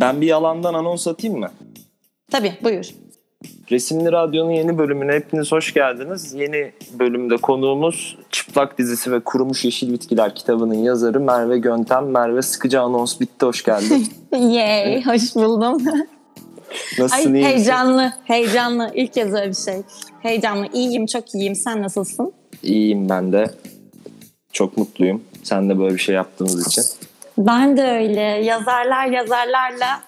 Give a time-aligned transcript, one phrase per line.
[0.00, 1.50] Ben bir yalandan anons atayım mı?
[2.30, 2.84] Tabii buyur.
[3.70, 6.34] Resimli Radyo'nun yeni bölümüne hepiniz hoş geldiniz.
[6.34, 12.10] Yeni bölümde konuğumuz Çıplak dizisi ve Kurumuş Yeşil Bitkiler kitabının yazarı Merve Göntem.
[12.10, 14.08] Merve sıkıcı anons bitti, hoş geldin.
[14.38, 15.82] Yay, hoş buldum.
[16.98, 17.44] Nasılsın, Ay misin?
[17.44, 18.90] heyecanlı, heyecanlı.
[18.94, 19.82] İlk kez öyle bir şey.
[20.22, 20.66] Heyecanlı.
[20.72, 21.54] İyiyim, çok iyiyim.
[21.54, 22.32] Sen nasılsın?
[22.62, 23.50] İyiyim ben de.
[24.52, 25.22] Çok mutluyum.
[25.42, 26.82] Sen de böyle bir şey yaptığımız için.
[27.46, 28.20] Ben de öyle.
[28.20, 30.00] Yazarlar yazarlarla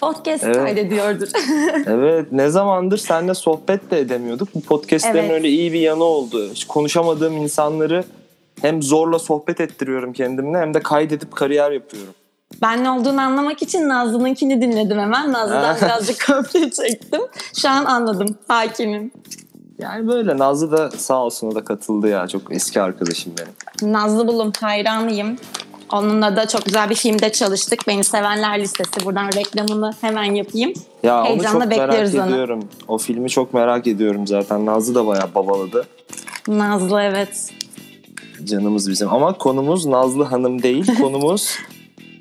[0.00, 0.56] podcast Evet.
[0.56, 1.28] kaydediyordur.
[1.86, 4.48] Evet ne zamandır seninle sohbet de edemiyorduk.
[4.54, 5.30] Bu podcastlerin Evet.
[5.30, 6.50] öyle iyi bir yanı oldu.
[6.54, 8.04] Hiç konuşamadığım insanları
[8.62, 12.14] hem zorla sohbet ettiriyorum kendimle hem de kaydedip kariyer yapıyorum.
[12.62, 15.32] ben ne olduğunu anlamak için Nazlı'nınkini dinledim hemen.
[15.32, 17.20] Nazlı'dan birazcık kopya çektim.
[17.60, 18.38] Şu an anladım.
[18.48, 19.10] Hakimim.
[19.78, 22.28] Yani böyle Nazlı da sağ olsun o da katıldı ya.
[22.28, 23.92] Çok eski arkadaşım benim.
[23.92, 25.36] Nazlı Bulum hayranıyım.
[25.92, 27.80] Onunla da çok güzel bir filmde çalıştık.
[27.88, 29.04] Beni Sevenler Listesi.
[29.04, 30.72] Buradan reklamını hemen yapayım.
[31.02, 32.30] Ya onu Heyecanla çok merak bekliyoruz onu.
[32.30, 32.64] ediyorum.
[32.88, 34.66] O filmi çok merak ediyorum zaten.
[34.66, 35.86] Nazlı da bayağı babaladı.
[36.48, 37.50] Nazlı evet.
[38.44, 39.12] Canımız bizim.
[39.12, 40.96] Ama konumuz Nazlı Hanım değil.
[41.00, 41.58] Konumuz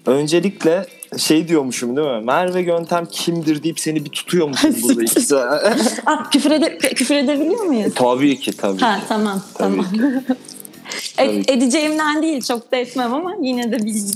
[0.05, 0.85] öncelikle
[1.17, 2.21] şey diyormuşum değil mi?
[2.25, 5.77] Merve Göntem kimdir deyip seni bir tutuyormuşum burada iki saat.
[6.05, 7.93] Ah, küfür, ede- küfür edebiliyor muyuz?
[7.95, 8.81] Tabii ki tabii.
[8.81, 9.01] Ha ki.
[9.09, 9.91] tamam Tabii tamam.
[9.91, 10.33] ki.
[10.89, 11.43] Ki.
[11.47, 14.07] edeceğimden değil çok da etmem ama yine de bileyim.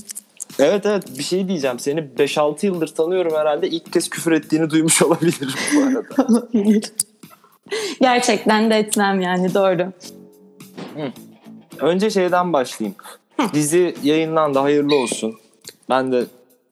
[0.60, 1.80] Evet evet bir şey diyeceğim.
[1.80, 3.70] Seni 5-6 yıldır tanıyorum herhalde.
[3.70, 6.48] İlk kez küfür ettiğini duymuş olabilirim bu arada.
[8.02, 9.92] Gerçekten de etmem yani doğru.
[11.80, 12.96] Önce şeyden başlayayım.
[13.54, 15.36] Dizi yayınlandı hayırlı olsun.
[15.90, 16.24] Ben de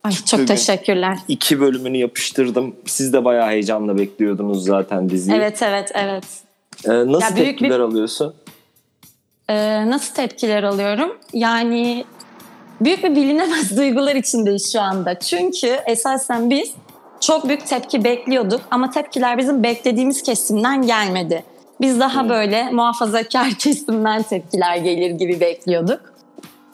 [0.04, 1.18] Ay çok teşekkürler.
[1.28, 2.76] iki bölümünü yapıştırdım.
[2.86, 5.38] Siz de bayağı heyecanla bekliyordunuz zaten diziyi.
[5.38, 6.24] Evet evet evet.
[6.86, 8.34] Ee, nasıl Ya büyük tepkiler bir- alıyorsun?
[9.50, 11.18] Ee, nasıl tepkiler alıyorum?
[11.34, 12.06] Yani
[12.82, 15.20] büyük bir bilinemez duygular içindeyiz şu anda.
[15.20, 16.74] Çünkü esasen biz
[17.22, 21.44] çok büyük tepki bekliyorduk ama tepkiler bizim beklediğimiz kesimden gelmedi.
[21.82, 26.02] Biz daha böyle muhafazakar kesimden tepkiler gelir gibi bekliyorduk.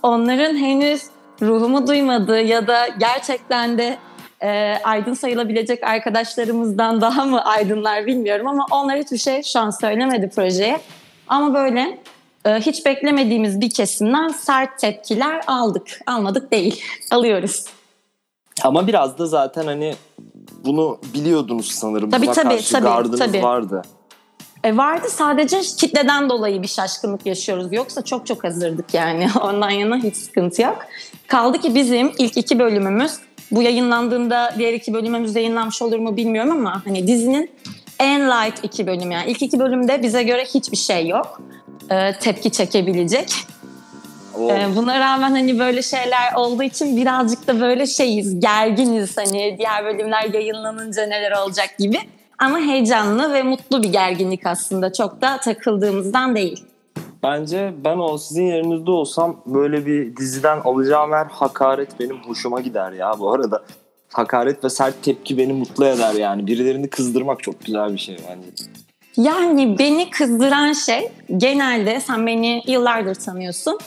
[0.04, 1.04] Onların henüz
[1.42, 3.98] ruhumu duymadığı ya da gerçekten de
[4.44, 10.30] e, aydın sayılabilecek arkadaşlarımızdan daha mı aydınlar bilmiyorum ama onlar hiçbir şey şu an söylemedi
[10.30, 10.80] projeye.
[11.28, 11.98] Ama böyle
[12.56, 16.00] hiç beklemediğimiz bir kesimden sert tepkiler aldık.
[16.06, 16.82] Almadık değil.
[17.12, 17.66] Alıyoruz.
[18.64, 19.96] Ama biraz da zaten hani
[20.66, 22.10] bunu biliyordunuz sanırım.
[22.10, 23.44] Tabii, Buna tabii, karşı tabii, gardınız tabii.
[23.44, 23.82] vardı.
[24.64, 27.74] E vardı sadece kitleden dolayı bir şaşkınlık yaşıyoruz.
[27.74, 29.28] Yoksa çok çok hazırdık yani.
[29.42, 30.78] Ondan yana hiç sıkıntı yok.
[31.28, 33.12] Kaldı ki bizim ilk iki bölümümüz
[33.52, 37.52] bu yayınlandığında diğer iki bölümümüz yayınlanmış olur mu bilmiyorum ama hani dizinin
[38.00, 39.32] en light iki bölüm yani.
[39.32, 41.42] İlk iki bölümde bize göre hiçbir şey yok.
[41.92, 43.34] E, tepki çekebilecek.
[44.40, 49.56] O, Ee, buna rağmen hani böyle şeyler olduğu için birazcık da böyle şeyiz, gerginiz hani
[49.60, 51.98] diğer bölümler yayınlanınca neler olacak gibi.
[52.40, 54.94] Ama heyecanlı ve mutlu bir gerginlik aslında.
[54.94, 56.64] Çok da takıldığımızdan değil.
[57.24, 62.92] Bence ben o sizin yerinizde olsam böyle bir diziden alacağım her hakaret benim hoşuma gider
[62.92, 63.64] ya bu arada.
[64.14, 66.48] Hakaret ve sert tepki beni mutlu eder yani.
[66.48, 68.48] Birilerini kızdırmak çok güzel bir şey bence.
[69.18, 73.80] Yani beni kızdıran şey genelde sen beni yıllardır tanıyorsun.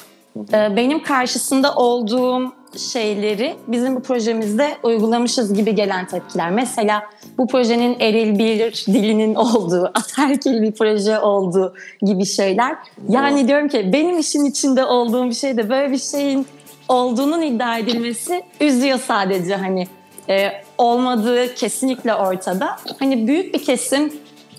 [0.53, 2.53] Ee, Benim karşısında olduğum
[2.93, 6.51] şeyleri bizim bu projemizde uygulamışız gibi gelen tepkiler.
[6.51, 7.03] Mesela
[7.39, 12.77] bu projenin eril bir dilinin olduğu, ataerkil bir proje olduğu gibi şeyler.
[13.09, 16.47] Yani diyorum ki benim işin içinde olduğum bir şeyde böyle bir şeyin
[16.89, 19.87] olduğunun iddia edilmesi üzüyor sadece hani
[20.29, 22.77] e, olmadığı kesinlikle ortada.
[22.99, 24.13] Hani büyük bir kesim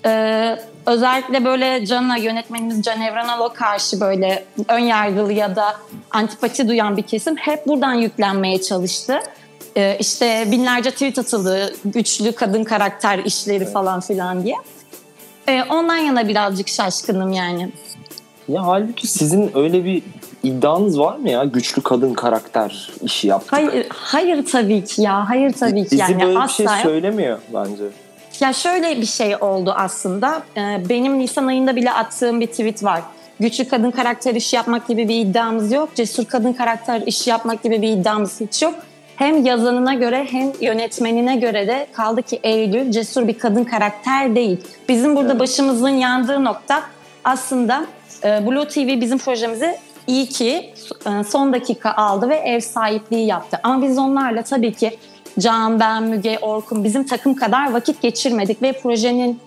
[0.06, 5.76] e, özellikle böyle Can'a yönetmenimiz Can Evrenal'a karşı böyle ön yargılı ya da
[6.10, 9.18] antipati duyan bir kesim hep buradan yüklenmeye çalıştı.
[9.76, 14.56] E, işte binlerce tweet atıldı güçlü kadın karakter işleri falan filan diye.
[15.48, 17.72] E, ondan yana birazcık şaşkınım yani.
[18.48, 20.02] Ya halbuki sizin öyle bir
[20.42, 21.44] iddianız var mı ya?
[21.44, 23.52] Güçlü kadın karakter işi yaptık.
[23.52, 25.28] Hayır, hayır tabii ki ya.
[25.28, 26.22] Hayır tabii ki Dizi yani.
[26.22, 27.84] böyle bir şey söylemiyor bence.
[28.40, 30.42] Ya şöyle bir şey oldu aslında.
[30.56, 33.02] Ee, Benim Nisan ayında bile attığım bir tweet var.
[33.40, 35.88] Güçlü kadın karakter işi yapmak gibi bir iddiamız yok.
[35.94, 38.74] Cesur kadın karakter işi yapmak gibi bir iddiamız hiç yok.
[39.16, 44.60] Hem yazanına göre hem yönetmenine göre de kaldı ki Eylül cesur bir kadın karakter değil.
[44.88, 45.40] Bizim burada Evet.
[45.40, 46.82] başımızın yandığı nokta
[47.24, 47.84] aslında
[48.24, 49.76] e, Blue TV bizim projemizi
[50.06, 50.74] iyi ki
[51.06, 53.60] e, son dakika aldı ve ev sahipliği yaptı.
[53.62, 54.98] Ama biz onlarla tabii ki
[55.38, 59.40] Can, ben, Müge, Orkun bizim takım kadar vakit geçirmedik ve projenin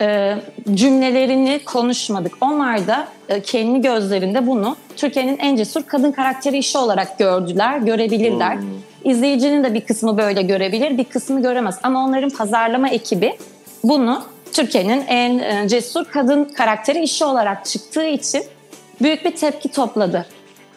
[0.00, 0.36] e,
[0.74, 2.32] cümlelerini konuşmadık.
[2.40, 8.54] Onlar da e, kendi gözlerinde bunu Türkiye'nin en cesur kadın karakteri işi olarak gördüler, görebilirler.
[8.54, 8.68] Hmm.
[9.04, 11.78] İzleyicinin de bir kısmı böyle görebilir, bir kısmı göremez.
[11.82, 13.36] Ama onların pazarlama ekibi
[13.84, 14.22] bunu
[14.52, 18.42] Türkiye'nin en e, cesur kadın karakteri işi olarak çıktığı için
[19.02, 20.26] büyük bir tepki topladı.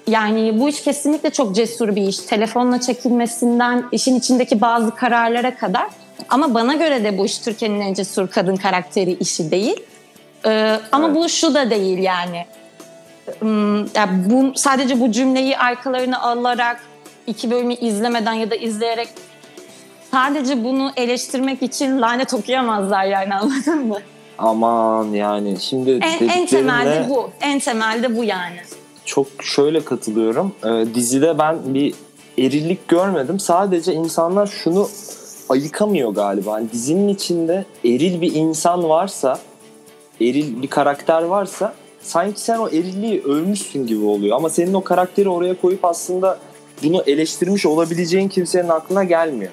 [0.08, 2.18] Yani bu iş kesinlikle çok cesur bir iş.
[2.18, 5.88] Telefonla çekilmesinden işin içindeki bazı kararlara kadar.
[6.30, 9.76] Ama bana göre de bu iş Türkiye'nin en cesur kadın karakteri işi değil.
[10.46, 11.18] Ee, ama Evet.
[11.18, 12.46] bu şu da değil yani.
[13.40, 16.80] Hmm, ya bu sadece bu cümleyi arkalarına alarak
[17.28, 19.10] iki bölümü izlemeden ya da izleyerek
[20.12, 23.98] sadece bunu eleştirmek için lanet okuyamazlar yani anladın mı?
[24.38, 27.30] Aman yani şimdi En, en temelde bu.
[27.42, 28.58] En temelde bu yani.
[29.06, 30.52] Çok şöyle katılıyorum.
[30.66, 31.94] Ee, dizide ben bir
[32.38, 33.40] erillik görmedim.
[33.40, 34.90] Sadece insanlar şunu
[35.50, 36.54] ayıkamıyor galiba.
[36.54, 39.40] Hani dizinin içinde eril bir insan varsa,
[40.22, 44.38] eril bir karakter varsa sanki sen o erilliği ölmüşsün gibi oluyor.
[44.38, 46.38] Ama senin o karakteri oraya koyup aslında
[46.84, 49.52] bunu eleştirmiş olabileceğin kimsenin aklına gelmiyor.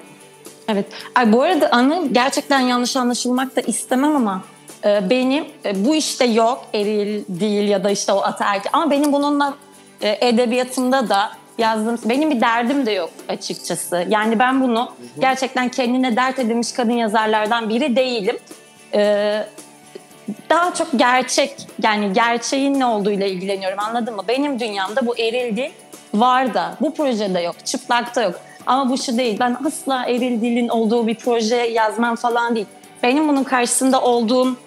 [0.67, 0.85] Evet.
[1.15, 6.25] Ay bu arada Anıl gerçekten yanlış anlaşılmak da istemem ama e, benim e, bu işte
[6.25, 9.53] yok eril değil ya da işte o ataerkil ama benim bununla
[10.01, 14.05] e, edebiyatımda da yazdığım benim bir derdim de yok açıkçası.
[14.09, 18.37] Yani ben bunu gerçekten kendine dert edilmiş kadın yazarlardan biri değilim.
[18.93, 19.43] E,
[20.49, 24.23] daha çok gerçek yani gerçeğin ne olduğuyla ilgileniyorum anladın mı?
[24.27, 25.71] Benim dünyamda bu eril dil
[26.13, 28.35] var da bu projede yok, çıplakta yok.
[28.65, 29.37] Ama bu şu değil.
[29.39, 32.67] Ben asla eril dilin olduğu bir proje yazmam falan değil.
[33.03, 34.57] Benim bunun karşısında olduğum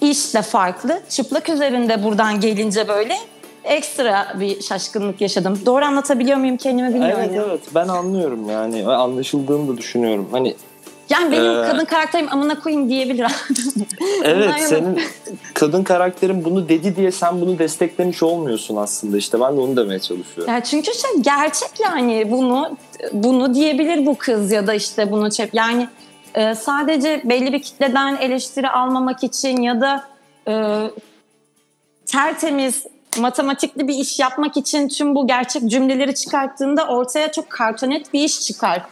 [0.00, 1.00] iş de farklı.
[1.08, 3.16] Çıplak üzerinde buradan gelince böyle
[3.64, 5.60] ekstra bir şaşkınlık yaşadım.
[5.66, 7.18] Doğru anlatabiliyor muyum kendimi bilmiyorum.
[7.24, 10.28] Evet evet ben anlıyorum yani ve anlaşıldığını da düşünüyorum.
[10.32, 10.54] Hani
[11.10, 13.26] Yani benim Ee, kadın karakterim amına koyayım diyebilir.
[14.24, 15.00] Evet senin
[15.54, 20.00] kadın karakterin bunu dedi diye sen bunu desteklemiş olmuyorsun aslında işte ben de onu demeye
[20.00, 20.54] çalışıyorum.
[20.54, 22.76] Ya çünkü şey gerçek yani bunu
[23.12, 25.88] bunu diyebilir bu kız ya da işte bunu çep yani
[26.36, 30.04] e, sadece belli bir kitleden eleştiri almamak için ya da
[30.48, 30.54] e,
[32.06, 32.86] tertemiz
[33.20, 38.40] matematikli bir iş yapmak için tüm bu gerçek cümleleri çıkarttığında ortaya çok kartonet bir iş
[38.40, 38.82] çıkar.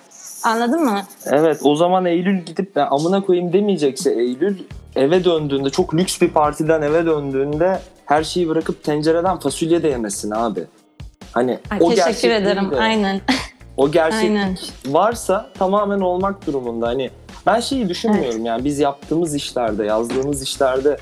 [0.44, 1.02] Anladın mı?
[1.26, 4.58] Evet o zaman Eylül gidip ben amına koyayım demeyecekse Eylül
[4.96, 10.30] eve döndüğünde çok lüks bir partiden eve döndüğünde her şeyi bırakıp tencereden fasulye de yemesin
[10.30, 10.64] abi.
[11.32, 12.70] Hani Ay, o teşekkür ederim.
[12.70, 13.20] de- Aynen.
[13.76, 14.56] O gerçeklik Aynen.
[14.86, 16.88] varsa tamamen olmak durumunda.
[16.88, 17.10] Hani
[17.46, 20.96] ben şeyi düşünmüyorum yani biz yaptığımız işlerde, yazdığımız işlerde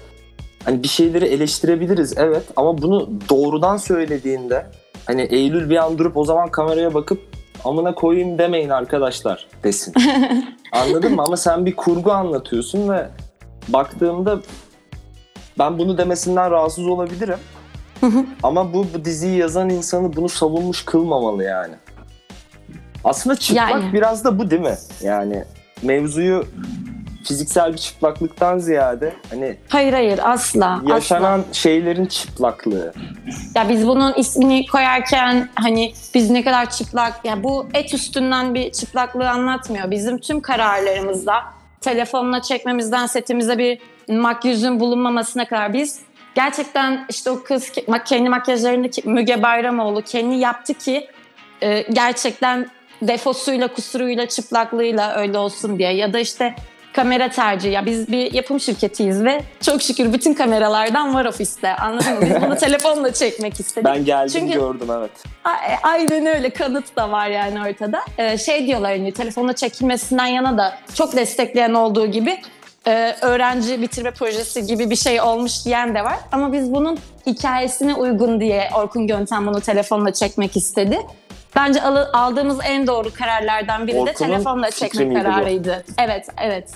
[0.64, 4.66] hani bir şeyleri eleştirebiliriz evet ama bunu doğrudan söylediğinde
[5.06, 7.20] hani Eylül bir an durup o zaman kameraya bakıp
[7.64, 9.94] amına koyayım demeyin arkadaşlar desin.
[10.72, 11.22] Anladın mı?
[11.22, 13.08] Ama sen bir kurgu anlatıyorsun ve
[13.68, 14.40] baktığımda
[15.58, 17.38] ben bunu demesinden rahatsız olabilirim.
[18.42, 21.74] Ama bu, bu diziyi yazan insanı bunu savunmuş kılmamalı yani.
[23.04, 23.92] Aslında çıplak Yani.
[23.92, 24.76] biraz da bu değil mi?
[25.00, 25.44] Yani
[25.82, 26.46] mevzuyu
[27.24, 30.74] fiziksel bir çıplaklıktan ziyade hani Hayır hayır asla.
[30.74, 30.94] asla.
[30.94, 32.92] yaşanan şeylerin çıplaklığı.
[33.54, 38.72] Ya biz bunun ismini koyarken hani biz ne kadar çıplak ya bu et üstünden bir
[38.72, 39.90] çıplaklığı anlatmıyor.
[39.90, 41.34] Bizim tüm kararlarımızda
[41.80, 43.78] telefonla çekmemizden setimize bir
[44.08, 46.00] makyajın bulunmamasına kadar biz
[46.34, 47.72] gerçekten işte o kız
[48.06, 51.06] kendi makyajlarındaki Müge Bayramoğlu kendi yaptı ki
[51.62, 52.68] e, gerçekten
[53.08, 56.54] defosuyla, kusuruyla, çıplaklığıyla öyle olsun diye ya da işte
[56.92, 57.72] kamera tercihi.
[57.72, 61.76] Ya biz bir yapım şirketiyiz ve çok şükür bütün kameralardan var ofiste.
[61.76, 62.20] Anladın mı?
[62.22, 63.84] Biz bunu telefonla çekmek istedik.
[63.84, 65.10] Ben geldim Çünkü- gördüm evet.
[65.44, 68.00] A- Aynen öyle kanıt da var yani ortada.
[68.18, 72.38] Ee, şey diyorlar hani telefonla çekilmesinden yana da çok destekleyen olduğu gibi
[72.86, 76.16] e, öğrenci bitirme projesi gibi bir şey olmuş diyen de var.
[76.32, 80.98] Ama biz bunun hikayesine uygun diye Orkun Gönten bunu telefonla çekmek istedi.
[81.56, 85.24] Bence alı- aldığımız en doğru kararlardan biri de Orkun'un telefonla fikri çekmek miydi bu?
[85.24, 85.84] kararıydı.
[85.98, 86.70] Evet, evet.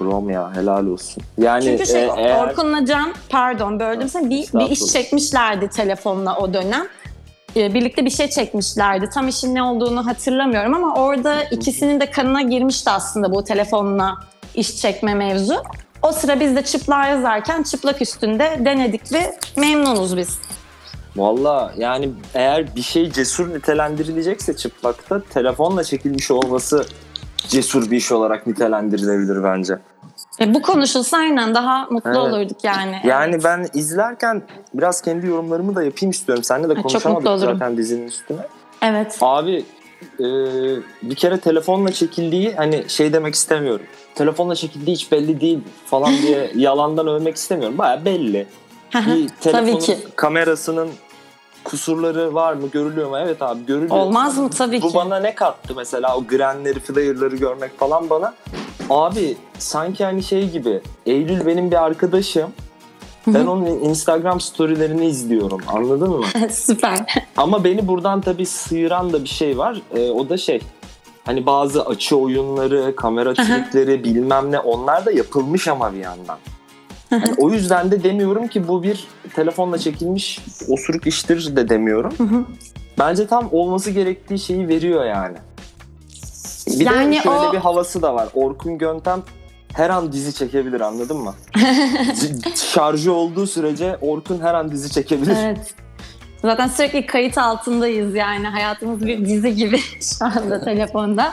[0.00, 1.22] Brom ya helal olsun.
[1.38, 4.92] Yani Çünkü şey e, eğer- Orkun'la Can pardon böldüm seni bir, bir iş Estağfurullah.
[4.92, 6.86] çekmişlerdi telefonla o dönem.
[7.56, 9.10] Ee, birlikte bir şey çekmişlerdi.
[9.14, 14.14] Tam işin ne olduğunu hatırlamıyorum ama orada ikisinin de kanına girmişti aslında bu telefonla
[14.54, 15.62] iş çekme mevzu.
[16.02, 20.38] O sıra biz de çıplak yazarken çıplak üstünde denedik ve memnunuz biz.
[21.16, 26.86] Valla yani eğer bir şey cesur nitelendirilecekse çıplakta telefonla çekilmiş olması
[27.48, 29.78] cesur bir iş olarak nitelendirilebilir bence.
[30.40, 32.18] E, bu konuşulsa aynen daha mutlu Evet.
[32.18, 32.96] olurduk yani.
[33.04, 33.44] Yani Evet.
[33.44, 34.42] ben izlerken
[34.74, 36.44] biraz kendi yorumlarımı da yapayım istiyorum.
[36.44, 38.40] Seninle de çok konuşamadık zaten dizinin üstüne.
[38.82, 39.18] Evet.
[39.20, 39.64] Abi
[40.20, 40.24] e,
[41.02, 43.86] bir kere telefonla çekildiği hani şey demek istemiyorum.
[44.14, 47.78] Telefonla çekildiği hiç belli değil falan diye yalandan övmek istemiyorum.
[47.78, 48.46] Baya belli.
[48.94, 49.96] Bir telefonun Tabii ki.
[50.16, 50.88] kamerasının
[51.64, 53.18] kusurları var mı görülüyor mu?
[53.18, 53.96] Evet abi görülüyor.
[53.96, 54.50] Olmaz mı?
[54.50, 54.94] Tabii Bu ki.
[54.94, 58.34] bana ne kattı mesela o grenleri, flyer'ları görmek falan bana.
[58.90, 62.50] Abi sanki hani şey gibi Eylül benim bir arkadaşım.
[63.26, 66.24] Ben onun Instagram storylerini izliyorum anladın mı?
[66.50, 67.24] Süper.
[67.36, 69.82] Ama beni buradan tabii sıyıran da bir şey var.
[69.94, 70.60] Ee, o da şey
[71.24, 76.38] hani bazı açı oyunları, kamera trikleri bilmem ne onlar da yapılmış ama bir yandan.
[77.12, 82.46] Yani o yüzden de demiyorum ki bu bir telefonla çekilmiş osuruk iştir de demiyorum.
[82.98, 85.36] Bence tam olması gerektiği şeyi veriyor yani.
[86.66, 88.28] Bir Yani de şöyle o- bir havası da var.
[88.34, 89.22] Orkun Göntem
[89.72, 91.34] her an dizi çekebilir anladın mı?
[92.54, 95.36] Şarjı olduğu sürece Orkun her an dizi çekebilir.
[95.44, 95.74] Evet.
[96.42, 98.46] Zaten sürekli kayıt altındayız yani.
[98.46, 99.78] Hayatımız bir dizi gibi
[100.18, 101.32] şu anda telefonda.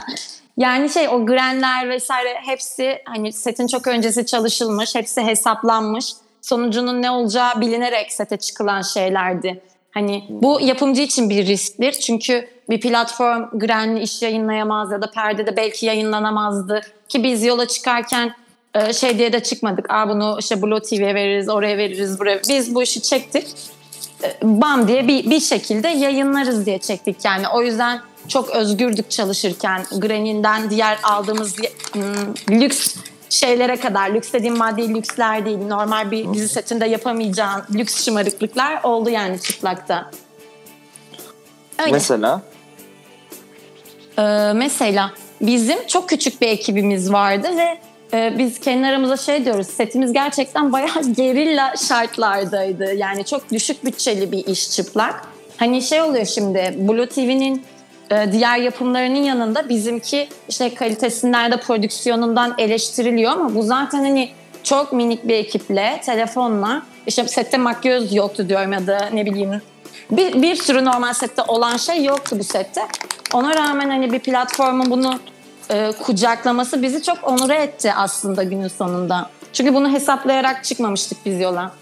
[0.60, 4.94] Yani şey o grenler vesaire hepsi hani setin çok öncesi çalışılmış.
[4.94, 6.12] Hepsi hesaplanmış.
[6.42, 9.60] Sonucunun ne olacağı bilinerek sete çıkılan şeylerdi.
[9.90, 11.92] Hani bu yapımcı için bir risktir.
[11.92, 16.80] Çünkü bir platform grenli iş yayınlayamaz ya da perdede belki yayınlanamazdı.
[17.08, 18.34] Ki biz yola çıkarken
[18.74, 19.90] e, şey diye de çıkmadık.
[19.90, 22.40] Aa bunu işte Blue TV'ye veririz, oraya veririz, buraya.
[22.48, 23.46] Biz bu işi çektik
[24.42, 27.48] bam diye bir, bir şekilde yayınlarız diye çektik yani.
[27.48, 29.86] O yüzden çok özgürdük çalışırken.
[29.98, 31.56] Granny'den diğer aldığımız
[31.92, 32.96] hmm, lüks
[33.28, 39.10] şeylere kadar, lüks dediğim maddi lüksler değil, normal bir dizi setinde yapamayacağın lüks şımarıklıklar oldu
[39.10, 40.10] yani çıplakta.
[41.78, 41.92] Öyle.
[41.92, 42.42] Mesela
[44.20, 47.78] Ee, mesela bizim çok küçük bir ekibimiz vardı ve
[48.16, 52.94] e, biz kendi aramızda şey diyoruz setimiz gerçekten bayağı gerilla şartlardaydı.
[52.94, 55.22] Yani çok düşük bütçeli bir iş çıplak.
[55.56, 57.64] Hani şey oluyor şimdi Blue TV'nin
[58.10, 64.30] e, diğer yapımlarının yanında bizimki işte kalitesinden de prodüksiyonundan eleştiriliyor ama bu zaten hani
[64.62, 69.62] çok minik bir ekiple telefonla işte sette makyöz yoktu diyorum ya da ne bileyim
[70.10, 72.80] bir, bir sürü normal sette olan şey yoktu bu sette.
[73.34, 75.14] Ona rağmen hani bir platformun bunu
[75.70, 79.30] e, kucaklaması bizi çok onure etti aslında günün sonunda.
[79.52, 81.72] Çünkü bunu hesaplayarak çıkmamıştık biz yola.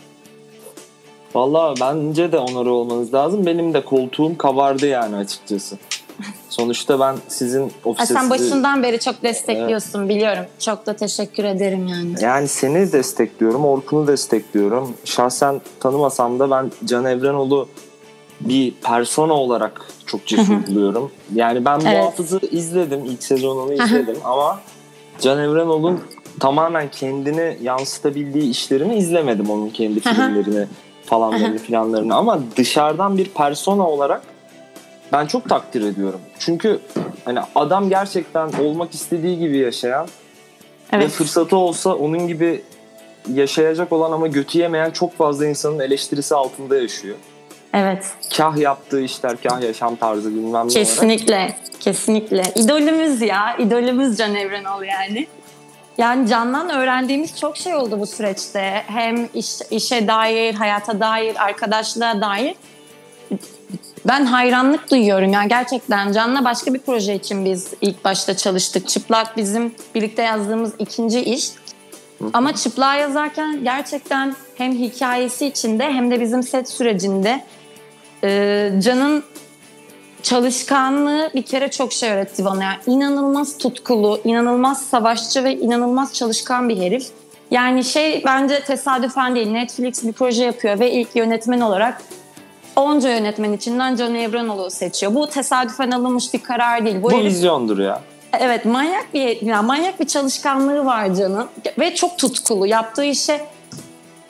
[1.34, 3.46] Valla bence de onarı olmanız lazım.
[3.46, 5.78] Benim de koltuğum kabardı yani açıkçası.
[6.48, 8.14] Sonuçta ben sizin ofise...
[8.14, 10.44] sen başından beri çok destekliyorsun biliyorum.
[10.58, 12.14] Çok da teşekkür ederim yani.
[12.20, 14.94] Yani seni destekliyorum, Orkun'u destekliyorum.
[15.04, 17.68] Şahsen tanımasam da ben Can Evrenoğlu
[18.40, 21.10] bir persona olarak çok cesur buluyorum.
[21.34, 21.98] Yani ben Evet.
[21.98, 24.60] Muhafız'ı izledim, ilk sezonunu izledim ama
[25.20, 26.00] Can Evrenoğlu'nun
[26.40, 30.66] tamamen kendini yansıtabildiği işlerini izlemedim onun kendi filmlerini
[31.04, 34.22] falanlarını filanlarını ama dışarıdan bir persona olarak
[35.12, 36.20] ben çok takdir ediyorum.
[36.38, 36.80] Çünkü
[37.24, 41.10] hani adam gerçekten olmak istediği gibi yaşayan ve Evet.
[41.10, 42.62] fırsatı olsa onun gibi
[43.34, 47.16] yaşayacak olan ama götü yemeyen çok fazla insanın eleştirisi altında yaşıyor.
[47.74, 48.06] Evet.
[48.36, 50.72] Kah yaptığı işler, kah yaşam tarzı bilmem ne olarak.
[50.72, 51.56] Kesinlikle.
[51.80, 52.42] Kesinlikle.
[52.54, 53.56] İdolümüz ya.
[53.56, 55.26] İdolümüz Can Evrenol yani.
[55.98, 58.82] Yani Can'dan öğrendiğimiz çok şey oldu bu süreçte.
[58.86, 62.54] Hem iş, işe dair, hayata dair, arkadaşlığa dair.
[64.06, 66.12] Ben hayranlık duyuyorum ya gerçekten.
[66.12, 68.88] Can'la başka bir proje için biz ilk başta çalıştık.
[68.88, 71.48] Çıplak bizim birlikte yazdığımız ikinci iş.
[72.32, 77.44] Ama çıplığa yazarken gerçekten hem hikayesi içinde hem de bizim set sürecinde
[78.24, 79.24] e, Can'ın
[80.22, 82.64] çalışkanlığı bir kere çok şey öğretti bana.
[82.64, 87.06] Yani inanılmaz tutkulu, inanılmaz savaşçı ve inanılmaz çalışkan bir herif.
[87.50, 89.50] Yani şey bence tesadüfen değil.
[89.50, 92.02] Netflix bir proje yapıyor ve ilk yönetmen olarak
[92.78, 95.14] onca yönetmen içinden Can Evrenoğlu seçiyor.
[95.14, 96.96] Bu tesadüfen alınmış bir karar değil.
[97.02, 98.00] Bu, Bu herif vizyondur ya.
[98.40, 102.66] Evet manyak bir yani manyak bir çalışkanlığı var canım ve çok tutkulu.
[102.66, 103.40] Yaptığı işe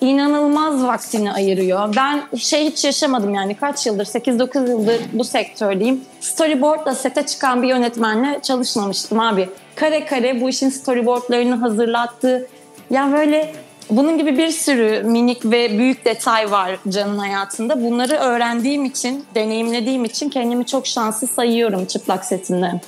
[0.00, 1.97] inanılmaz vaktini ayırıyor.
[1.97, 6.00] Ben şey hiç yaşamadım yani kaç yıldır 8-9 yıldır bu sektördeyim.
[6.21, 9.49] Storyboardla sete çıkan bir yönetmenle çalışmamıştım abi.
[9.75, 12.49] Kare kare bu işin storyboardlarını hazırlattı.
[12.90, 13.55] Yani böyle
[13.90, 17.83] bunun gibi bir sürü minik ve büyük detay var Can'ın hayatında.
[17.83, 22.80] Bunları öğrendiğim için, deneyimlediğim için kendimi çok şanslı sayıyorum çıplak setinden.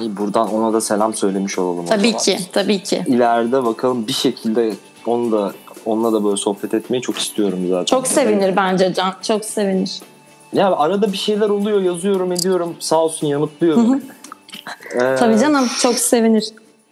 [0.00, 1.86] İyi, buradan ona da selam söylemiş olalım.
[1.86, 3.04] Tabii ki, tabii ki.
[3.06, 4.72] İleride bakalım bir şekilde
[5.06, 5.52] onu da
[5.86, 7.84] onunla da böyle sohbet etmeyi çok istiyorum zaten.
[7.84, 10.00] Çok sevinir bence Can, çok sevinir.
[10.52, 12.76] Ya arada bir şeyler oluyor, yazıyorum, ediyorum.
[12.80, 13.78] Sağ olsun yanıtlıyor.
[14.94, 16.44] Ee, Tabii canım, çok sevinir.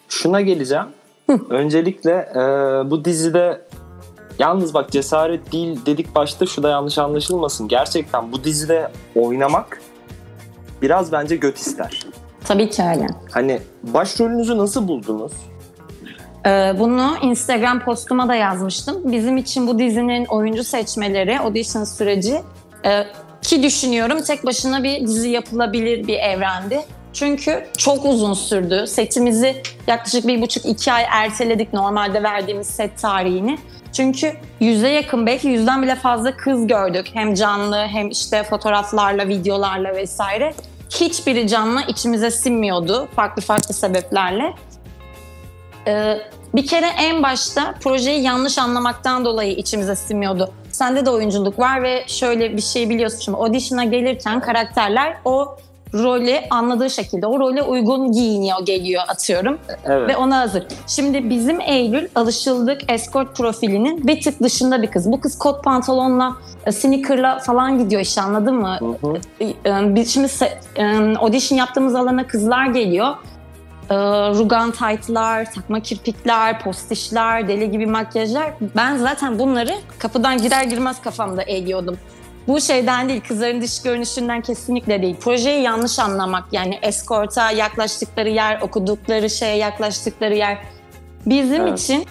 [0.09, 0.87] Şuna geleceğim.
[1.51, 2.41] Öncelikle e,
[2.91, 3.63] bu dizide
[4.39, 7.69] yalnız bak cesaret değil dedik başta şu da yanlış anlaşılmasın.
[7.69, 9.81] Gerçekten bu dizide oynamak
[10.83, 12.01] biraz bence göt ister.
[12.45, 13.07] Tabii ki öyle.
[13.31, 15.33] Hani başrolünüzü nasıl buldunuz?
[16.47, 19.13] Ee, bunu Instagram postuma da yazmıştım.
[19.13, 22.43] Bizim için bu dizinin oyuncu seçmeleri, audition süreci
[22.85, 23.05] e,
[23.43, 26.81] ki düşünüyorum tek başına bir dizi yapılabilir bir evrendi.
[27.13, 28.85] Çünkü çok uzun sürdü.
[28.87, 33.59] Setimizi yaklaşık bir buçuk iki ay erteledik normalde verdiğimiz set tarihini.
[33.93, 37.11] Çünkü yüze yakın belki yüzden bile fazla kız gördük.
[37.13, 40.55] Hem canlı hem işte fotoğraflarla, videolarla vesaire.
[40.91, 44.55] Hiçbiri canlı içimize sinmiyordu farklı farklı sebeplerle.
[45.87, 46.19] Ee,
[46.55, 50.53] bir kere en başta projeyi yanlış anlamaktan dolayı içimize sinmiyordu.
[50.73, 55.57] Sende de oyunculuk var ve şöyle bir şey biliyorsun şimdi audition'a gelirken karakterler o
[55.95, 60.09] rolü anladığı şekilde o role uygun giyiniyor geliyor atıyorum Evet.
[60.09, 60.65] ve ona hazır.
[60.87, 65.13] Şimdi bizim Eylül alışıldık escort profilinin bir tık dışında bir kız.
[65.13, 68.79] Bu kız kot pantolonla, e, sneakerla falan gidiyor işte anladın mı?
[68.81, 69.17] Hı hı.
[69.41, 70.29] Ee, Biz şimdi
[70.77, 73.15] e, audition yaptığımız alana kızlar geliyor.
[74.35, 78.53] Rugan taytlar, takma kirpikler, postişler, deli gibi makyajlar.
[78.77, 81.99] Ben zaten bunları kapıdan girer girmez kafamda eğiyordum.
[82.49, 85.17] Bu şeyden değil, kızların dış görünüşünden kesinlikle değil.
[85.21, 90.59] Projeyi yanlış anlamak yani eskorta yaklaştıkları yer, okudukları şeye yaklaştıkları yer.
[91.27, 91.79] Bizim Evet.
[91.79, 92.07] için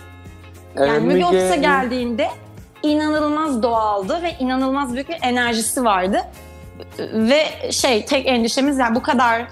[0.77, 2.27] Ee, yani Müge Ofis'e geldiğinde
[2.83, 6.21] inanılmaz doğaldı ve inanılmaz büyük bir enerjisi vardı.
[6.99, 9.45] Ve şey tek endişemiz yani bu kadar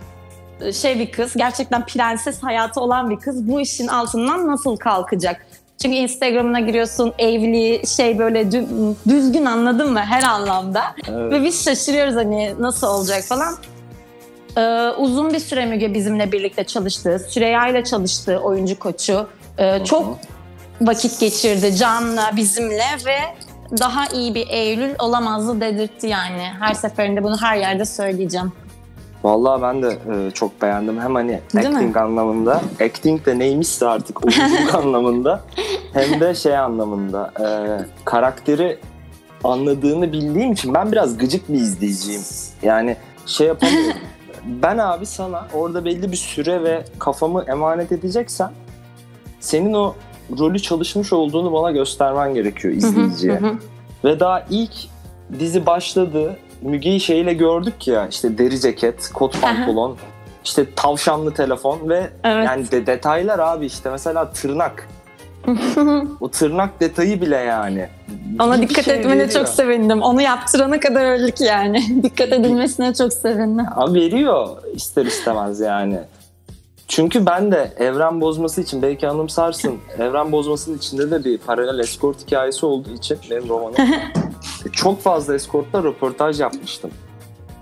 [0.74, 5.46] şey bir kız, gerçekten prenses hayatı olan bir kız bu işin altından nasıl kalkacak?
[5.82, 10.82] Çünkü Instagram'ına giriyorsun evli şey böyle dü- düzgün anladın mı her anlamda.
[11.08, 11.32] Evet.
[11.32, 13.56] Ve biz şaşırıyoruz hani nasıl olacak falan.
[14.58, 17.26] Ee, uzun bir süre Müge bizimle birlikte çalıştı.
[17.30, 19.28] Süreyya ile çalıştı oyuncu koçu.
[19.58, 20.20] Ee, çok
[20.82, 23.18] vakit geçirdi Can'la bizimle ve
[23.80, 26.44] daha iyi bir Eylül olamazdı dedirtti yani.
[26.60, 28.52] Her seferinde bunu her yerde söyleyeceğim.
[29.24, 31.00] Vallahi ben de e, çok beğendim.
[31.00, 31.76] Hem hani Değil mi?
[31.76, 35.42] acting anlamında, acting de neymişse artık oyunculuk anlamında
[35.94, 37.46] hem de şey anlamında e,
[38.06, 38.78] karakteri
[39.44, 42.22] anladığını bildiğim için ben biraz gıcık bir izleyiciyim.
[42.64, 43.98] Yani şey yapamıyorum.
[44.46, 48.52] ben abi sana orada belli bir süre ve kafamı emanet edeceksen
[49.40, 49.96] senin o
[50.40, 53.42] rolü çalışmış olduğunu bana göstermen gerekiyor izleyiciye.
[54.04, 54.72] Ve daha ilk
[55.40, 56.38] dizi başladı.
[56.62, 59.98] Müge'yi şeyle gördük ya işte deri ceket, kot pantolon,
[60.44, 62.46] işte tavşanlı telefon ve Evet.
[62.46, 64.88] yani de detaylar abi işte mesela tırnak.
[66.22, 67.88] O tırnak detayı bile yani.
[68.40, 69.30] Ona Bir dikkat şey etmene veriyor.
[69.30, 70.02] çok sevindim.
[70.02, 71.84] Onu yaptırana kadar öldük yani.
[72.04, 73.66] dikkat edilmesine çok sevindim.
[73.76, 76.00] Abi veriyor ister istemez yani.
[76.88, 79.78] Çünkü ben de evren bozması için belki anımsarsın.
[80.00, 83.76] evren bozmasının içinde de bir paralel escort hikayesi olduğu için benim romanım.
[84.80, 86.92] çok fazla escortla röportaj yapmıştım.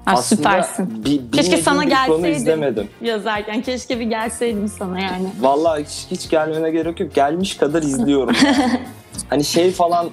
[0.06, 0.90] Ha, süpersin.
[0.90, 2.32] bi- bilmediğim Keşke sana bir gelseydim.
[2.32, 2.88] izlemedim.
[3.02, 5.28] Yazarken keşke bir gelseydim sana yani.
[5.42, 7.16] Vallahi hiç, hiç gelmene gerek yok.
[7.16, 8.36] Gelmiş kadar izliyorum.
[9.30, 10.10] hani şey falan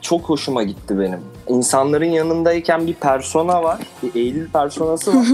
[0.00, 1.20] çok hoşuma gitti benim.
[1.48, 3.78] İnsanların yanındayken bir persona var.
[4.02, 5.26] Bir Eylül personası var.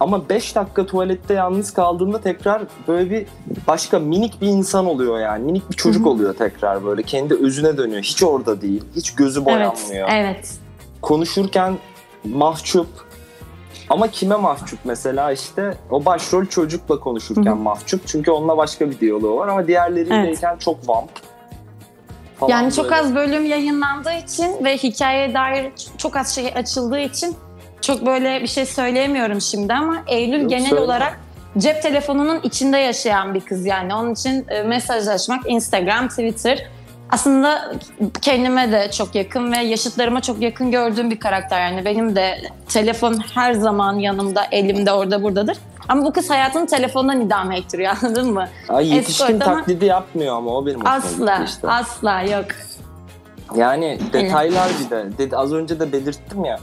[0.00, 3.26] Ama 5 dakika tuvalette yalnız kaldığında tekrar böyle bir
[3.66, 5.44] başka minik bir insan oluyor yani.
[5.44, 7.02] Minik bir çocuk oluyor tekrar böyle.
[7.02, 8.02] Kendi özüne dönüyor.
[8.02, 8.84] Hiç orada değil.
[8.96, 10.08] Hiç gözü Evet, boyanmıyor.
[10.12, 10.54] evet.
[11.02, 11.78] konuşurken
[12.24, 12.86] mahcup
[13.90, 17.56] ama kime mahcup mesela işte o başrol çocukla konuşurken Hı hı.
[17.56, 21.10] mahcup çünkü onunla başka bir diyaloğu var ama diğerleriyleyken çok vamp.
[22.36, 22.96] falan Yani çok böyle.
[22.96, 27.36] az bölüm yayınlandığı için ve hikayeye dair çok az şey açıldığı için
[27.80, 30.82] çok böyle bir şey söyleyemiyorum şimdi ama Eylül Yok, genel söyle.
[30.82, 31.20] olarak
[31.58, 33.94] cep telefonunun içinde yaşayan bir kız yani.
[33.94, 36.66] Onun için e, mesajlaşmak Instagram, Twitter
[37.10, 37.72] aslında
[38.22, 41.84] kendime de çok yakın ve yaşıtlarıma çok yakın gördüğüm bir karakter yani.
[41.84, 42.38] Benim de
[42.68, 45.56] telefon her zaman yanımda, elimde, orada buradadır.
[45.88, 48.48] Ama bu kız hayatını telefondan idame ettiriyor anladın mı?
[48.68, 51.68] Ay, yetişkin escort ama- taklidi yapmıyor ama o benim Asla, işte.
[51.68, 52.44] asla yok.
[53.56, 54.68] Yani detaylar
[55.18, 55.36] bir de.
[55.36, 56.58] Az önce de belirttim ya.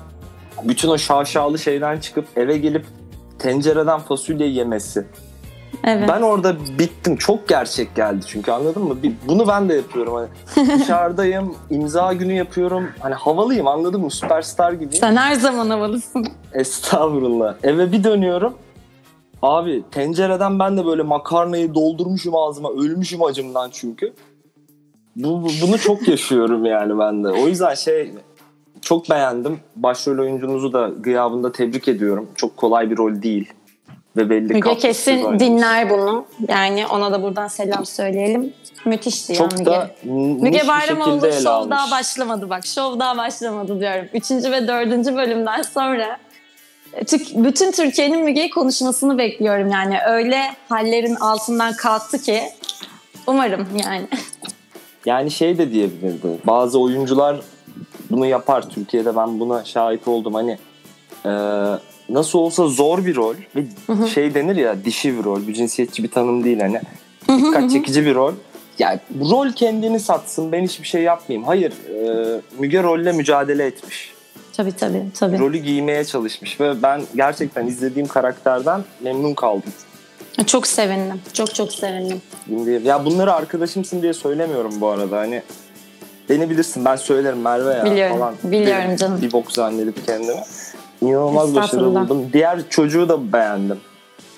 [0.63, 2.85] Bütün o şaşalı şeyden çıkıp eve gelip
[3.39, 5.05] tencereden fasulye yemesi.
[5.83, 6.09] Evet.
[6.09, 7.15] Ben orada bittim.
[7.17, 9.03] Çok gerçek geldi çünkü anladın mı?
[9.03, 10.13] Bir- Bunu ben de yapıyorum.
[10.13, 10.27] Hani
[10.79, 12.87] dışarıdayım, imza günü yapıyorum.
[12.99, 14.11] Hani havalıyım anladın mı?
[14.11, 14.91] Süperstar gibiyim.
[14.93, 16.27] Sen her zaman havalısın.
[16.53, 17.55] Estağfurullah.
[17.63, 18.53] Eve bir dönüyorum.
[19.41, 22.69] Abi tencereden ben de böyle makarnayı doldurmuşum ağzıma.
[22.71, 24.13] Ölmüşüm acımdan çünkü.
[25.15, 27.27] Bu- bunu çok yaşıyorum yani ben de.
[27.27, 28.11] O yüzden şey
[28.85, 29.59] çok beğendim.
[29.75, 32.29] Başrol oyuncunuzu da gıyabında tebrik ediyorum.
[32.35, 33.53] Çok kolay bir rol değil.
[34.17, 35.45] Ve belli Müge kesin oyuncu.
[35.45, 36.25] dinler bunu.
[36.47, 38.53] Yani ona da buradan selam söyleyelim.
[38.85, 39.65] Müthişti ya Çok Müge.
[39.65, 39.91] da
[40.41, 41.71] Müge Bayramoğlu şov almış.
[41.71, 42.65] daha başlamadı bak.
[42.65, 44.05] Şov daha başlamadı diyorum.
[44.13, 46.17] Üçüncü ve dördüncü bölümden sonra
[47.05, 49.97] Tük- bütün Türkiye'nin Müge'yi konuşmasını bekliyorum yani.
[50.09, 52.41] Öyle hallerin altından kalktı ki
[53.27, 54.07] umarım yani.
[55.05, 56.27] Yani şey de diyebilirdi.
[56.47, 57.41] Bazı oyuncular
[58.11, 58.69] bunu yapar.
[58.69, 60.33] Türkiye'de ben buna şahit oldum.
[60.33, 60.57] Hani
[61.25, 61.29] Ee,
[62.09, 63.65] nasıl olsa zor bir rol ve
[64.07, 65.47] şey denir ya dişi bir rol.
[65.47, 66.81] Bir cinsiyetçi bir tanım değil hani.
[67.27, 68.33] Dikkat çekici bir rol.
[68.79, 71.47] Yani rol kendini satsın ben hiçbir şey yapmayayım.
[71.47, 74.13] Hayır e, Müge rolle mücadele etmiş.
[74.57, 75.03] Tabii tabii.
[75.19, 75.39] tabii.
[75.39, 79.73] Rolü giymeye çalışmış ve ben gerçekten izlediğim karakterden memnun kaldım.
[80.47, 81.21] Çok sevindim.
[81.33, 82.21] Çok çok sevindim.
[82.83, 85.17] Ya bunları arkadaşımsın diye söylemiyorum bu arada.
[85.17, 85.41] Hani
[86.29, 88.35] beni bilirsin ben söylerim Merve ya biliyorum, falan.
[88.43, 89.21] Biliyorum bir, canım.
[89.21, 90.39] Bir bok zannedip kendimi.
[91.01, 92.29] İnanılmaz başarılı buldum.
[92.33, 93.79] Diğer çocuğu da beğendim.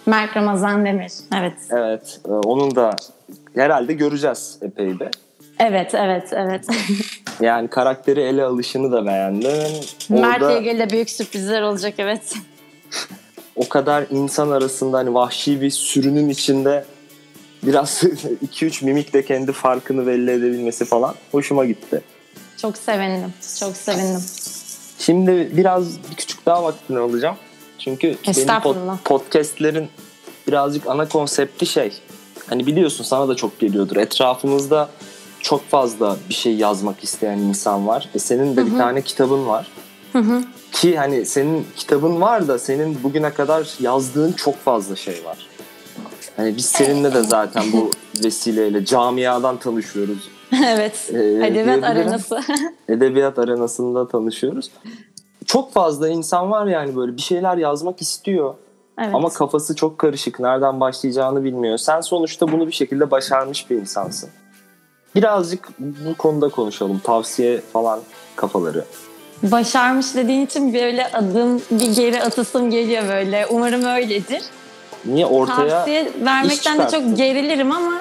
[0.06, 1.12] Mert Ramazan Demir.
[1.39, 1.58] Evet.
[1.71, 2.19] Evet.
[2.28, 2.91] E, onun da
[3.56, 5.12] herhalde göreceğiz epey de.
[5.60, 6.65] Evet, evet, evet.
[7.41, 9.52] yani karakteri ele alışını da beğendim.
[10.10, 10.60] Mert'le Orada...
[10.60, 12.34] ilgili de büyük sürprizler olacak evet.
[13.56, 16.86] o kadar insan arasında hani vahşi bir sürünün içinde
[17.63, 18.04] biraz
[18.54, 22.02] 2-3 mimikle kendi farkını belli edebilmesi falan hoşuma gitti.
[22.62, 23.34] Çok sevindim.
[23.60, 24.22] Çok sevindim.
[25.00, 27.36] Şimdi biraz bir küçük daha vaktini alacağım.
[27.80, 29.89] Çünkü benim pod- podcastlerin
[30.48, 31.93] birazcık ana konsepti şey.
[32.50, 33.96] Hani biliyorsun sana da çok geliyordur.
[33.96, 34.89] Etrafımızda
[35.39, 38.10] çok fazla bir şey yazmak isteyen insan var.
[38.15, 38.72] E senin de Hı-hı.
[38.72, 39.67] bir tane kitabın var.
[40.13, 40.43] Hı-hı.
[40.72, 45.38] Ki hani senin kitabın var da senin bugüne kadar yazdığın çok fazla şey var.
[46.38, 47.91] Hani biz seninle de zaten bu
[48.23, 50.30] vesileyle camiadan tanışıyoruz.
[50.65, 51.10] evet.
[51.13, 52.39] Ee, Edebiyat arenası.
[52.89, 54.71] Edebiyat arenasında tanışıyoruz.
[55.45, 58.54] Çok fazla insan var yani böyle bir şeyler yazmak istiyor.
[59.00, 59.15] Evet.
[59.15, 60.39] Ama kafası çok karışık.
[60.39, 61.78] Nereden başlayacağını bilmiyor.
[61.78, 64.30] Sen sonuçta bunu bir şekilde başarmış bir insansın.
[65.15, 67.00] Birazcık bu konuda konuşalım.
[67.00, 68.00] Tavsiye falan
[68.36, 68.86] kafaları.
[69.43, 73.45] Başarmış dediğin için böyle adım bir geri atasım geliyor böyle.
[73.50, 74.41] Umarım öyledir.
[75.08, 77.93] Niye ortaya Tavsiye vermekten de çok gerilirim ama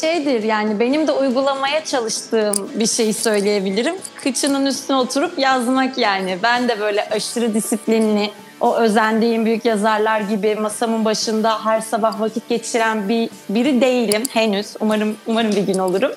[0.00, 3.94] şeydir yani benim de uygulamaya çalıştığım bir şeyi söyleyebilirim.
[4.22, 6.38] Kıçının üstüne oturup yazmak yani.
[6.42, 12.48] Ben de böyle aşırı disiplinli, o özendiğim büyük yazarlar gibi masamın başında her sabah vakit
[12.48, 14.74] geçiren bir biri değilim henüz.
[14.80, 16.12] Umarım umarım bir gün olurum.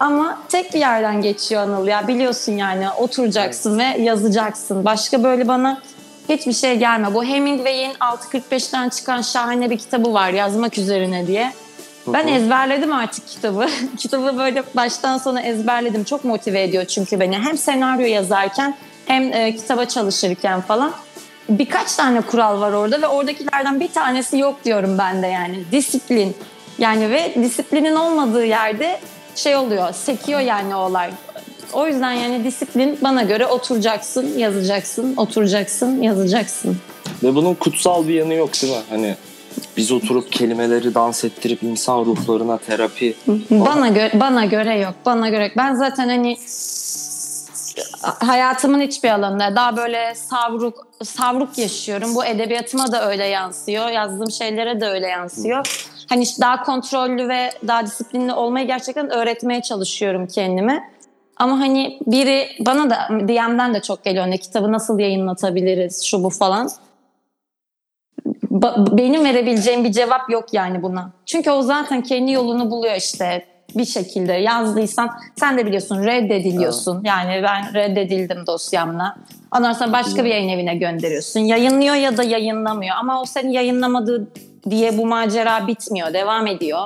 [0.00, 3.98] Ama tek bir yerden geçiyor Anıl ya biliyorsun yani oturacaksın evet.
[3.98, 4.84] ve yazacaksın.
[4.84, 5.82] Başka böyle bana
[6.28, 7.14] hiçbir şey gelme.
[7.14, 11.52] Bu Hemingway'in 6.45'ten çıkan şahane bir kitabı var yazmak üzerine diye.
[12.06, 13.68] Ben ezberledim artık kitabı.
[13.98, 16.04] kitabı böyle baştan sona ezberledim.
[16.04, 17.38] Çok motive ediyor çünkü beni.
[17.38, 18.74] Hem senaryo yazarken
[19.06, 20.92] hem e, kitaba çalışırken falan.
[21.48, 25.64] Birkaç tane kural var orada ve oradakilerden bir tanesi yok diyorum ben de yani.
[25.72, 26.36] Disiplin.
[26.78, 29.00] Yani ve disiplinin olmadığı yerde
[29.34, 31.10] şey oluyor, sekiyor yani olay.
[31.72, 36.76] O yüzden yani disiplin bana göre oturacaksın, yazacaksın, oturacaksın, yazacaksın.
[37.22, 38.82] Ve bunun kutsal bir yanı yok değil mi?
[38.90, 39.16] Hani
[39.76, 43.14] biz oturup kelimeleri dans ettirip insan ruhlarına terapi.
[43.50, 44.94] Bana göre bana göre yok.
[45.06, 45.52] Bana göre.
[45.56, 46.36] Ben zaten hani
[48.02, 52.14] hayatımın hiçbir alanında daha böyle savruk savruk yaşıyorum.
[52.14, 53.88] Bu edebiyatıma da öyle yansıyor.
[53.88, 55.86] Yazdığım şeylere de öyle yansıyor.
[56.08, 60.95] Hani daha kontrollü ve daha disiplinli olmayı gerçekten öğretmeye çalışıyorum kendime.
[61.36, 66.30] Ama hani biri bana da DM'den de çok geliyor ne kitabı nasıl yayınlatabiliriz şu bu
[66.30, 66.70] falan.
[68.50, 71.10] Ba- benim verebileceğim bir cevap yok yani buna.
[71.26, 76.94] Çünkü o zaten kendi yolunu buluyor işte bir şekilde yazdıysan sen de biliyorsun reddediliyorsun.
[76.94, 77.06] Evet.
[77.06, 79.16] Yani ben reddedildim dosyamla.
[79.56, 81.40] Ondan sonra başka bir yayın evine gönderiyorsun.
[81.40, 84.28] Yayınlıyor ya da yayınlamıyor ama o seni yayınlamadı
[84.70, 86.80] diye bu macera bitmiyor, devam ediyor.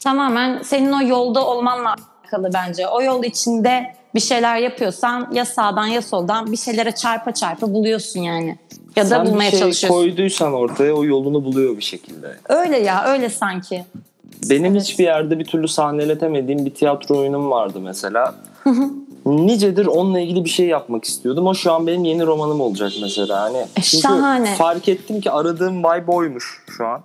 [0.00, 1.94] Tamamen senin o yolda olmanla
[2.32, 2.88] alakalı bence.
[2.88, 8.20] O yol içinde bir şeyler yapıyorsan ya sağdan ya soldan bir şeylere çarpa çarpa buluyorsun
[8.20, 8.58] yani.
[8.96, 10.00] Ya da Sen bulmaya bir şey çalışıyorsun.
[10.00, 12.36] koyduysan ortaya o yolunu buluyor bir şekilde.
[12.48, 13.84] Öyle ya öyle sanki.
[14.50, 14.82] Benim evet.
[14.82, 18.34] hiçbir yerde bir türlü sahneletemediğim bir tiyatro oyunum vardı mesela.
[19.26, 21.46] Nicedir onunla ilgili bir şey yapmak istiyordum.
[21.46, 23.40] O şu an benim yeni romanım olacak mesela.
[23.40, 24.54] Hani e, çünkü şahane.
[24.54, 27.02] fark ettim ki aradığım vibe boymuş şu an.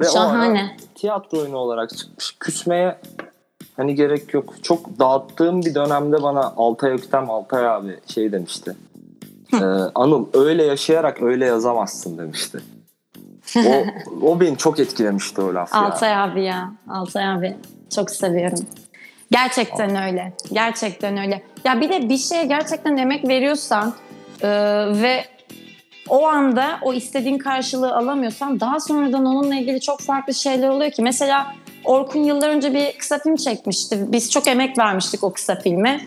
[0.00, 0.76] Ve şahane.
[0.82, 2.36] O tiyatro oyunu olarak çıkmış.
[2.40, 2.98] Küsmeye
[3.78, 4.54] hani gerek yok.
[4.62, 8.76] Çok dağıttığım bir dönemde bana Altay Öktem Altay abi şey demişti.
[9.54, 9.64] ee,
[9.94, 12.58] Anıl öyle yaşayarak öyle yazamazsın demişti.
[13.56, 13.84] o,
[14.26, 16.22] o beni çok etkilemişti o laf Altay ya.
[16.22, 16.72] abi ya.
[16.88, 17.56] Altay abi.
[17.94, 18.58] Çok seviyorum.
[19.30, 20.06] Gerçekten Aa.
[20.06, 20.32] öyle.
[20.52, 21.42] Gerçekten öyle.
[21.64, 23.94] Ya bir de bir şeye gerçekten emek veriyorsan
[24.42, 24.48] e,
[25.02, 25.24] ve
[26.08, 31.02] o anda o istediğin karşılığı alamıyorsan daha sonradan onunla ilgili çok farklı şeyler oluyor ki.
[31.02, 31.46] Mesela
[31.88, 34.12] Orkun yıllar önce bir kısa film çekmişti.
[34.12, 36.00] Biz çok emek vermiştik o kısa filme.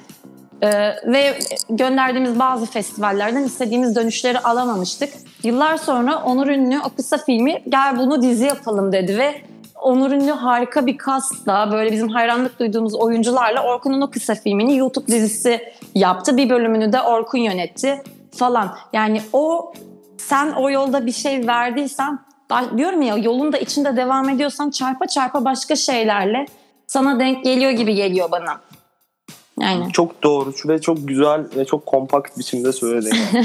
[0.61, 0.69] Ee,
[1.05, 1.39] ve
[1.69, 5.13] gönderdiğimiz bazı festivallerden istediğimiz dönüşleri alamamıştık.
[5.43, 9.41] Yıllar sonra Onur Ünlü o kısa filmi gel bunu dizi yapalım dedi ve
[9.81, 15.07] Onur Ünlü harika bir kastla böyle bizim hayranlık duyduğumuz oyuncularla Orkun'un o kısa filmini YouTube
[15.07, 15.61] dizisi
[15.95, 16.37] yaptı.
[16.37, 18.01] Bir bölümünü de Orkun yönetti.
[18.35, 18.75] falan.
[18.93, 19.73] Yani o
[20.17, 22.19] sen o yolda bir şey verdiysen
[22.51, 26.45] ba- diyorum ya yolun da içinde devam ediyorsan çarpa çarpa başka şeylerle
[26.87, 28.61] sana denk geliyor gibi geliyor bana.
[29.59, 29.91] Yani.
[29.91, 33.17] Çok doğru ve çok güzel ve çok kompakt biçimde söyledin.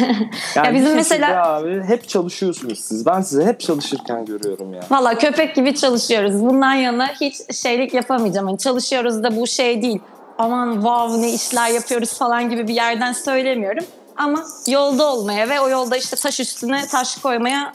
[0.55, 3.07] Yani Ya bizim mesela- abi hep çalışıyorsunuz siz.
[3.07, 4.81] Ben sizi hep çalışırken görüyorum ya.
[4.91, 6.41] Valla köpek gibi çalışıyoruz.
[6.43, 8.47] Bundan yana hiç şeylik yapamayacağım.
[8.47, 10.01] Hani çalışıyoruz da bu şey değil.
[10.39, 13.85] Aman wow ne işler yapıyoruz falan gibi bir yerden söylemiyorum.
[14.17, 17.73] Ama yolda olmaya ve o yolda işte taş üstüne taş koymaya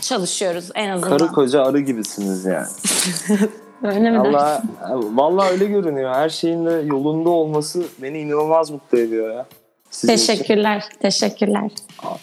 [0.00, 1.18] çalışıyoruz en azından.
[1.18, 2.66] Karı koca arı gibisiniz yani.
[3.82, 4.34] Öyle mi dersin?
[4.34, 6.14] Allah vallahi öyle görünüyor.
[6.14, 9.46] Her şeyin de yolunda olması beni inanılmaz mutlu ediyor ya.
[9.90, 10.26] Sizin için.
[10.26, 11.70] Teşekkürler, teşekkürler.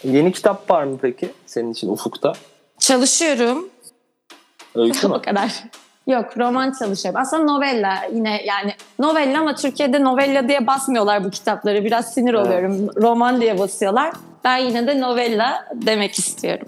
[0.04, 2.32] Yeni kitap var mı peki senin için ufukta?
[2.78, 3.68] Çalışıyorum.
[4.74, 5.14] Öykü mü?
[5.18, 5.64] o kadar.
[6.06, 7.20] Yok roman çalışıyorum.
[7.20, 11.84] Aslında novella yine yani novella ama Türkiye'de novella diye basmıyorlar bu kitapları.
[11.84, 12.46] Biraz sinir Evet.
[12.46, 12.88] oluyorum.
[13.02, 14.12] Roman diye basıyorlar.
[14.44, 16.66] Ben yine de novella demek istiyorum.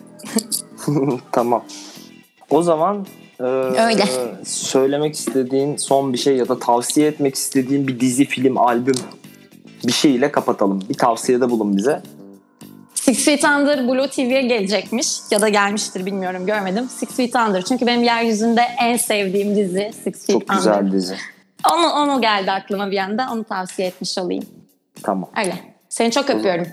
[1.32, 1.64] tamam.
[2.50, 3.06] O zaman
[3.40, 4.04] e, Öyle.
[4.44, 8.94] söylemek istediğin son bir şey ya da tavsiye etmek istediğin bir dizi, film, albüm
[9.86, 10.80] bir şey ile kapatalım.
[10.88, 12.02] Bir tavsiyede bulun bize.
[12.94, 16.88] Six Feet Under Blue TV'ye gelecekmiş ya da gelmiştir bilmiyorum görmedim.
[16.88, 20.54] Six Feet Under çünkü benim yeryüzünde en sevdiğim dizi Six Feet Çok Under.
[20.54, 21.16] güzel dizi.
[21.74, 24.44] Onu, onu geldi aklıma bir anda onu tavsiye etmiş olayım.
[25.02, 25.30] Tamam.
[25.36, 25.54] Öyle.
[25.88, 26.66] Seni çok öpüyorum.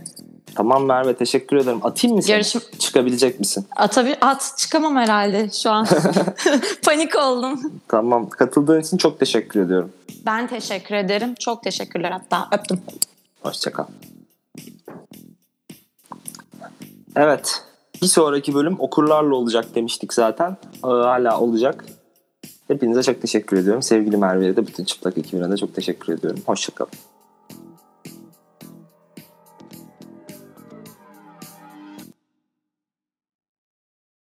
[0.55, 1.79] Tamam Merve teşekkür ederim.
[1.85, 2.35] Atayım mı seni?
[2.35, 3.65] Görüşüm- Çıkabilecek misin?
[3.75, 5.87] Atabi at çıkamam herhalde şu an.
[6.85, 7.71] Panik oldum.
[7.87, 8.29] Tamam.
[8.29, 9.91] Katıldığın için çok teşekkür ediyorum.
[10.25, 11.35] Ben teşekkür ederim.
[11.39, 12.47] Çok teşekkürler hatta.
[12.59, 12.81] Öptüm.
[13.41, 13.85] Hoşçakal.
[17.15, 17.63] Evet.
[18.01, 20.57] Bir sonraki bölüm okurlarla olacak demiştik zaten.
[20.83, 21.85] Ee, Hala olacak.
[22.67, 23.81] Hepinize çok teşekkür ediyorum.
[23.81, 26.39] Sevgili Merve'ye de bütün çıplak ekibine de çok teşekkür ediyorum.
[26.45, 26.91] Hoşçakalın.